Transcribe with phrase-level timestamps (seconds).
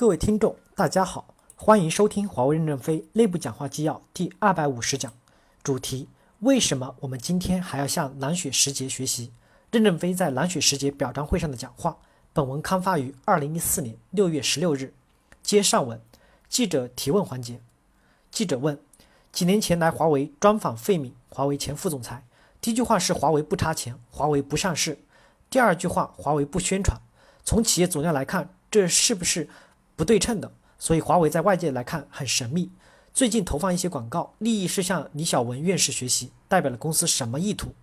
[0.00, 5.12] 各位听众，大家好，欢迎收听华为任正非内部讲话纪要第二百五十讲，
[5.62, 9.30] 主题：为什么我们今天还要向蓝雪时节学习？
[9.70, 11.98] 任正非在蓝雪时节表彰会上的讲话。
[12.32, 14.94] 本文刊发于二零一四年六月十六日。
[15.42, 16.00] 接上文，
[16.48, 17.60] 记者提问环节。
[18.30, 18.80] 记者问：
[19.30, 22.24] 几年前来华为专访费敏，华为前副总裁，
[22.62, 24.94] 第一句话是华为不差钱，华为不上市；
[25.50, 26.98] 第二句话，华为不宣传。
[27.44, 29.50] 从企业总量来看，这是不是？
[30.00, 32.70] 不对称的，所以华为在外界来看很神秘。
[33.12, 37.74] 最近投放一些广告，利益是向李小文院士学习，代表了公司什么意图？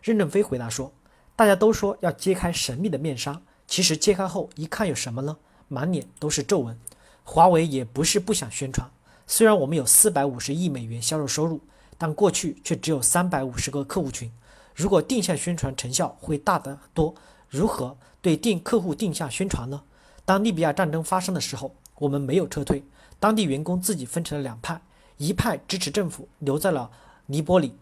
[0.00, 0.90] 任正非回答说
[1.36, 5.36] ：“大家都说要揭开神秘的面纱，其实揭开后一看有什么呢？
[5.68, 6.80] 满脸都是皱纹。
[7.24, 8.90] 华为也不是不想宣传，
[9.26, 11.60] 虽然我们有四百五十亿美元销售收入，
[11.98, 14.32] 但过去却只有三百五十个客户群。
[14.74, 17.14] 如果定向宣传成效会大得多，
[17.50, 19.82] 如何对定客户定向宣传呢？”
[20.28, 22.84] 当利比亚战争发生的时候，我们没有撤退，
[23.18, 24.78] 当地员工自己分成了两派，
[25.16, 26.90] 一派支持政府留在了
[27.24, 27.72] 尼泊里，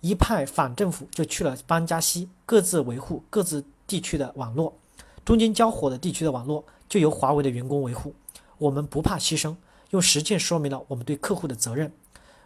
[0.00, 4.78] 一派反政府就去了班加西，各自维护各自地区的网络，
[5.26, 8.14] 中间交火的地区的网络就由华为的员工维护。
[8.56, 9.56] 我们不怕牺牲，
[9.90, 11.92] 用实践说明了我们对客户的责任。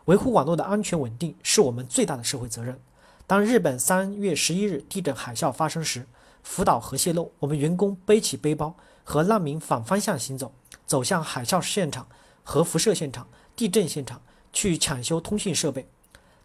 [0.07, 2.81] 维护网络的安全稳定是我们最大的社会责任。
[3.29, 6.09] 当日本三月十一日地震海啸发生时，
[6.45, 8.77] 福岛核泄漏，我们员工背起背包。
[9.07, 10.51] 和难民反方向行走，
[10.87, 12.09] 走向海啸现场、
[12.43, 14.19] 核辐射现场、地震现场，
[14.51, 15.87] 去抢修通讯设备。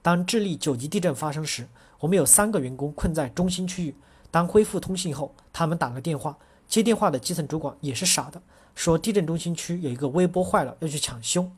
[0.02, 1.66] 当智利九级地震发生时，
[2.02, 3.96] 我们有三个员工困在中心区域。
[4.30, 8.42] 当恢复通信后，他们打了电话，接电话的基层主管也是傻的，
[8.76, 11.50] 说地震中心区有一个微波坏了，要去抢修。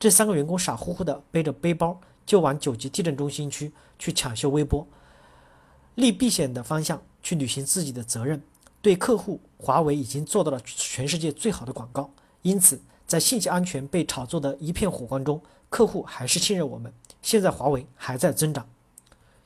[0.00, 4.84] 这三个员工傻乎乎的背着背包就往九级地震中心区去抢修微波，
[5.94, 8.42] 立避险的方向去履行自己的责任。
[8.80, 12.10] 对客户，华为已经做到了全世界最好的广告。
[12.42, 16.92] 因此，在信息安全被炒作的一片火光中，客户还是信任我们。
[17.20, 18.68] 现在华为还在增长。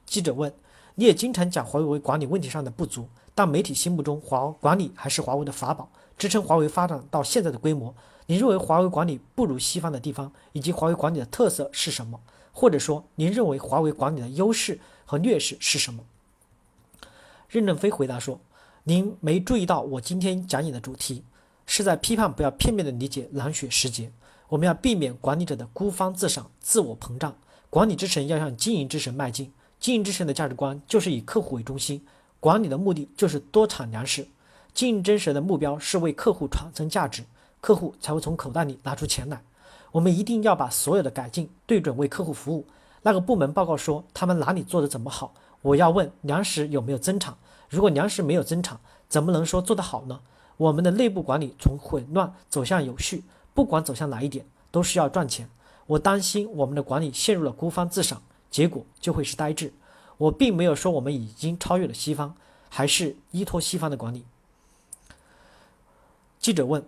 [0.04, 0.52] 记者问
[0.97, 7.94] ：“你也经常讲华为管理问题上的不足，但媒体心目中华管理还是华为的法宝，支撑华为发展到现在的规模。
[8.26, 12.20] 你认为华为管理不如西方的地方，以及华为管理的特色是什么？
[12.52, 16.04] 或者说，您认为华为管理的优势和劣势是什么？”
[17.52, 18.40] 任正非回答说。
[18.84, 21.22] 您没注意到我今天讲演的主题，
[21.66, 24.10] 是在批判不要片面的理解蓝雪时节。
[24.48, 27.36] 我们要避免管理者的孤芳自赏、自我膨胀。
[27.68, 29.52] 管理之神要向经营之神迈进。
[29.78, 32.02] 经营之神的价值观就是以客户为中心，
[32.41, 34.26] 管理的目的就是多产粮食。
[34.72, 37.22] 经营之神的目标是为客户产生价值，
[37.60, 39.42] 客户才会从口袋里拿出钱来。
[39.91, 42.66] 我们一定要把所有的改进对准为客户服务。
[43.02, 47.36] 那个部门报告说他们哪里做的怎么好，我要问粮食有没有增产。
[47.68, 48.78] 如果粮食没有增产，
[49.08, 50.20] 怎么能说做得好呢？
[50.58, 53.24] 我们的内部管理从混乱走向有序，
[53.54, 55.48] 不管走向哪一点，都需要赚钱。
[55.86, 59.72] 我担心我们的管理陷入了孤芳自赏，结果就会是呆滞。
[60.18, 62.36] 我并没有说我们已经超越了西方，
[62.68, 64.24] 还是依托西方的管理。
[66.38, 66.84] 记者问：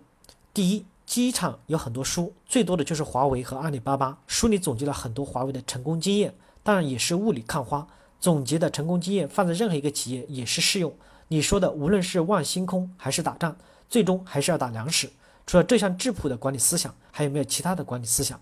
[0.53, 7.87] 第一，机场有很多书，最多的就是华为和阿里巴巴，书里总结了很多华为的成功经验，当然也是雾里看花。
[8.19, 10.93] 总结的成功经验放在任何一个企业也是适用。
[11.27, 13.55] 你说的，无论是望星空还是打仗，
[13.89, 15.09] 最终还是要打粮食。
[15.45, 18.39] 除了这项质朴的管理思想，还有没有其他的管理思想？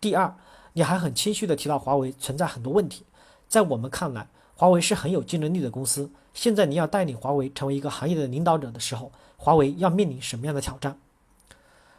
[0.00, 0.34] 第二，
[0.74, 3.04] 你还很谦虚地提到华为存在很多问题。
[3.48, 6.10] 在我们看来，华为是很有竞争力的公司。
[6.34, 10.98] 现在你要带领华为成为一个行业的领导者的时候，华为要面临什么样的挑战？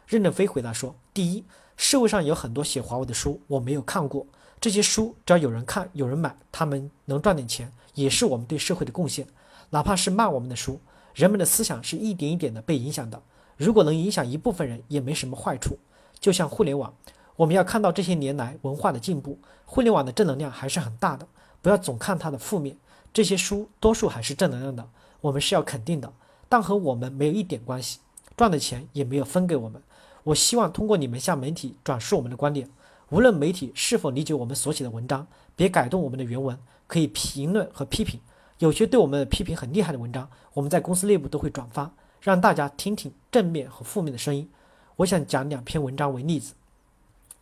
[0.06, 1.44] 任正非回答说：第一，
[1.76, 4.26] 社会上有很多写华为的书，我没有看过。
[4.64, 9.26] 这些书只要有人看、有人买，他们能赚点钱，也是我们对社会的贡献。
[9.68, 10.80] 哪怕是骂我们的书，
[11.12, 13.20] 人们的思想是一点一点的被影响的。
[13.58, 15.76] 如果能影响一部分人，也没什么坏处。
[16.18, 16.94] 就像互联网，
[17.36, 21.28] 我们要看到这些年来文化的进步，互联网的正能量还是很大的。
[21.60, 22.74] 不要总看它的负面。
[23.12, 24.88] 这些书多数还是正能量的，
[25.20, 26.10] 我们是要肯定的，
[26.48, 27.98] 但和我们没有一点关系，
[28.34, 29.82] 赚的钱也没有分给我们。
[30.22, 32.66] 我希望通过你们向媒体转述我们的观点。
[33.10, 38.18] 无论媒体是否理解我们所写的文章，别改动我们的原文，可以评论和批评。
[38.58, 44.48] 有些对我们的批评很厉害的文章，我们在公司内部都会转发，让大家听听正面和负面的声音。
[44.96, 46.54] 我想讲两篇文章为例子，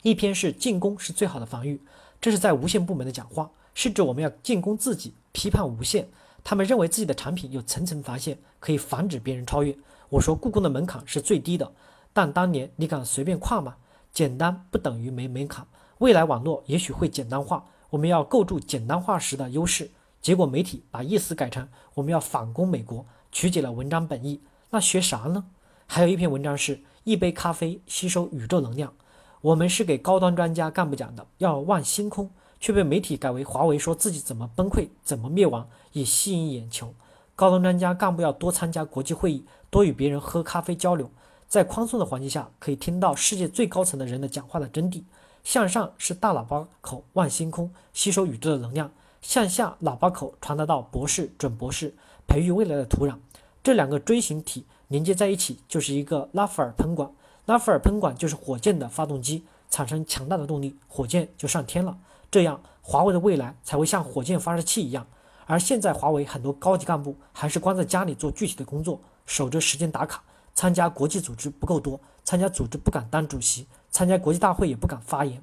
[0.03, 1.81] 一篇是进攻是最好的防御，
[2.21, 6.09] 这是在无线部门的讲话，是指我们要进攻自己，批判无线。
[6.43, 9.77] 他们认为自己的产品有层层防线，可以防止别人超越。
[10.09, 11.71] 我说故宫的门槛是最低的，
[12.13, 13.77] 但当年你敢随便跨吗？
[14.13, 15.67] 简单不等于没门槛，
[15.99, 19.91] 未来网络也许会简单化，我们要构筑简单化时的优势。
[20.21, 25.47] 结果媒体把意思改成我们要反攻美国，曲解了文章本意，那学啥呢？
[25.87, 28.93] 还有一篇文章是一杯咖啡吸收宇宙能量。
[29.41, 32.31] 我们是给高端专家干部讲的，要望星空，
[32.61, 36.95] 却被媒体改为华为说自己怎么崩溃、怎么灭亡，以吸引眼球。
[37.35, 41.11] 高端专家干部要多参加国际会议，多与别人喝咖啡交流，
[41.53, 45.03] 在宽松的环境下，可以听到世界最高层的人的讲话的真谛。
[45.45, 48.89] 向上是大喇叭口望星空，吸收宇宙的能量；
[49.21, 51.95] 向下喇叭口传达到博士、准博士，
[52.27, 53.19] 培育未来的土壤。
[53.63, 57.13] 这两个锥形体连接在一起，就是一个拉弗尔喷管。
[57.45, 61.99] 拉弗尔喷管就是火箭的发动机，产生强大的动力，火箭就上天了。
[62.31, 65.07] 这样，华为的未来才会像火箭发射器一样。
[65.45, 70.23] 而现在，华为很多高级干部还是关在家里做具体的工作，守着时间打卡，
[70.55, 75.43] 参加国际组织不够多，参加组织不敢当主席，参加国际大会也不敢发言。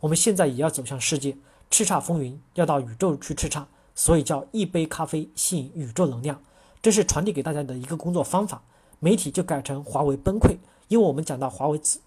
[0.00, 1.36] 我们现在也要走向世界，
[1.70, 3.64] 叱咤风云，要到宇宙去叱咤，
[3.94, 6.40] 所以叫一杯咖啡吸引宇宙能量，
[6.82, 8.62] 这是传递给大家的一个工作方法。
[8.98, 10.56] 媒体就改成华为崩溃。
[10.88, 12.00] 因为我们讲到华为怎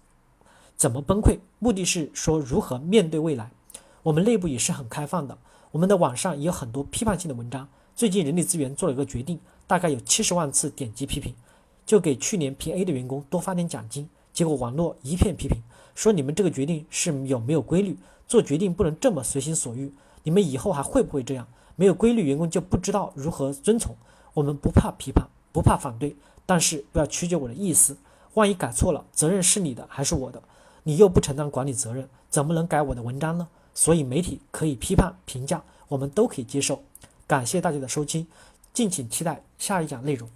[0.74, 3.50] 怎么崩溃，目的是说如何面对未来。
[4.02, 5.36] 我们内部也是很开放的，
[5.72, 7.68] 我们的网上也有很多批判性的文章。
[7.94, 11.34] 最近人力资源做了一个决定，大概有七十万次点击批评，
[11.90, 14.08] 就给去年评 A 的员工多发点奖金。
[14.32, 15.60] 结果网络一片批评，
[15.96, 17.98] 说你们这个决定是有没有规律？
[18.28, 19.92] 做决定不能这么随心所欲。
[20.22, 21.48] 你们以后还会不会这样？
[21.74, 23.96] 没有规律，员工就不知道如何遵从。
[24.34, 26.14] 我们不怕批判，不怕反对，
[26.46, 27.96] 但是不要曲解我的意思。
[28.34, 30.40] 万一改错了，责任是你的还是我的？
[30.84, 33.48] 你又不承担管理责任，怎么能改我的文章呢？
[33.74, 36.84] 所以媒体可以批判评价，我们都可以接受。
[37.26, 38.28] 感谢大家的收听，
[38.72, 40.30] 敬请期待下一讲内容。